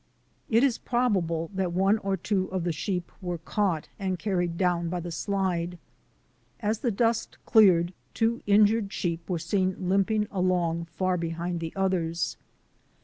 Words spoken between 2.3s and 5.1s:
of the sheep were caught and carried down by